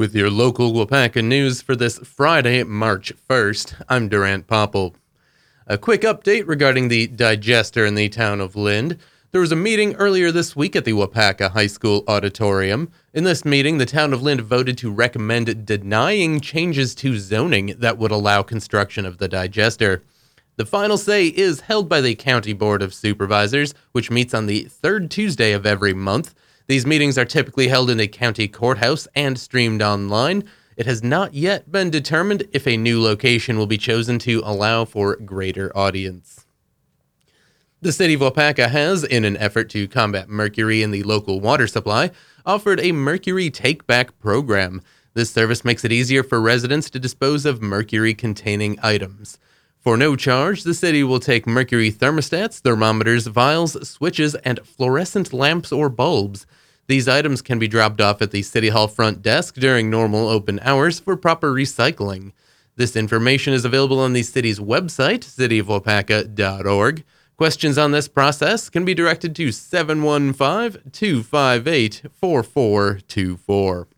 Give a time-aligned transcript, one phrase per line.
[0.00, 4.94] With your local Waupaca news for this Friday, March 1st, I'm Durant Popple.
[5.66, 8.96] A quick update regarding the digester in the town of Lind.
[9.30, 12.90] There was a meeting earlier this week at the Waupaca High School auditorium.
[13.12, 17.98] In this meeting, the town of Lind voted to recommend denying changes to zoning that
[17.98, 20.02] would allow construction of the digester.
[20.56, 24.62] The final say is held by the County Board of Supervisors, which meets on the
[24.62, 26.34] third Tuesday of every month.
[26.70, 30.44] These meetings are typically held in a county courthouse and streamed online.
[30.76, 34.84] It has not yet been determined if a new location will be chosen to allow
[34.84, 36.46] for greater audience.
[37.80, 41.66] The city of Waupaca has, in an effort to combat mercury in the local water
[41.66, 42.12] supply,
[42.46, 44.80] offered a mercury take back program.
[45.14, 49.40] This service makes it easier for residents to dispose of mercury containing items.
[49.80, 55.72] For no charge, the city will take mercury thermostats, thermometers, vials, switches, and fluorescent lamps
[55.72, 56.46] or bulbs.
[56.90, 60.58] These items can be dropped off at the City Hall front desk during normal open
[60.60, 62.32] hours for proper recycling.
[62.74, 67.04] This information is available on the city's website, cityofwaupaca.org.
[67.36, 73.88] Questions on this process can be directed to 715 258 4424.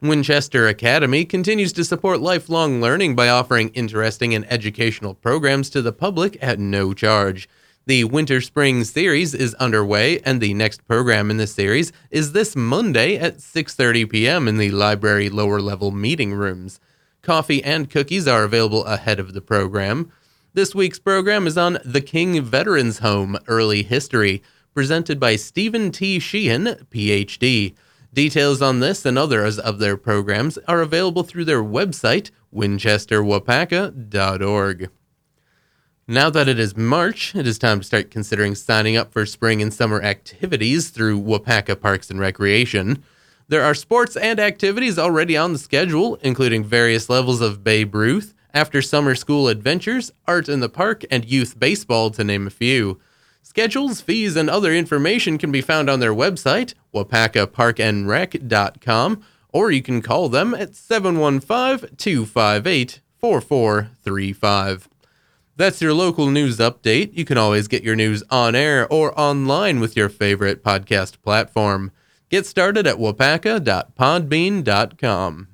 [0.00, 5.92] Winchester Academy continues to support lifelong learning by offering interesting and educational programs to the
[5.92, 7.50] public at no charge.
[7.90, 12.54] The Winter Spring series is underway and the next program in the series is this
[12.54, 14.46] Monday at 6:30 p.m.
[14.46, 16.78] in the library lower level meeting rooms.
[17.20, 20.12] Coffee and cookies are available ahead of the program.
[20.54, 24.40] This week's program is on The King Veterans Home Early History,
[24.72, 26.20] presented by Stephen T.
[26.20, 27.74] Sheehan, PhD.
[28.14, 34.90] Details on this and others of their programs are available through their website, winchesterwaupaca.org.
[36.10, 39.62] Now that it is March, it is time to start considering signing up for spring
[39.62, 43.04] and summer activities through Waupaca Parks and Recreation.
[43.46, 48.34] There are sports and activities already on the schedule, including various levels of Babe Ruth,
[48.52, 52.98] after summer school adventures, art in the park, and youth baseball, to name a few.
[53.44, 60.02] Schedules, fees, and other information can be found on their website, waupacaparkandrec.com, or you can
[60.02, 64.89] call them at 715 258 4435.
[65.60, 67.10] That's your local news update.
[67.12, 71.92] You can always get your news on air or online with your favorite podcast platform.
[72.30, 75.48] Get started at waupaca.podbean.com.